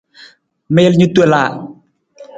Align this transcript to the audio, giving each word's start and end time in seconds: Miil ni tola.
Miil 0.73 0.93
ni 0.97 1.07
tola. 1.15 1.43